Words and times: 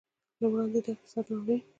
له 0.39 0.45
وړاندې 0.51 0.79
د 0.85 0.87
اقتصادي 0.93 1.31
ناورین 1.35 1.61